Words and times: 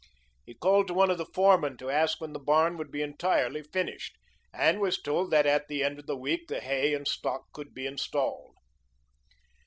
He 0.47 0.55
called 0.55 0.87
to 0.87 0.95
one 0.95 1.11
of 1.11 1.19
the 1.19 1.27
foremen, 1.31 1.77
to 1.77 1.91
ask 1.91 2.19
when 2.19 2.33
the 2.33 2.39
barn 2.39 2.75
would 2.77 2.89
be 2.89 3.03
entirely 3.03 3.61
finished, 3.61 4.17
and 4.51 4.79
was 4.81 4.99
told 4.99 5.29
that 5.29 5.45
at 5.45 5.67
the 5.67 5.83
end 5.83 5.99
of 5.99 6.07
the 6.07 6.17
week 6.17 6.47
the 6.47 6.59
hay 6.59 6.95
and 6.95 7.07
stock 7.07 7.43
could 7.53 7.71
be 7.75 7.85
installed. 7.85 8.55